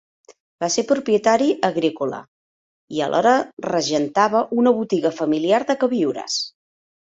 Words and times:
Va 0.63 0.69
ser 0.75 0.83
propietari 0.91 1.49
agrícola 1.69 2.21
i 2.97 3.05
a 3.07 3.11
l'hora 3.13 3.35
regentava 3.69 4.45
una 4.63 4.75
botiga 4.81 5.15
familiar 5.23 5.65
de 5.73 5.81
queviures. 5.85 6.45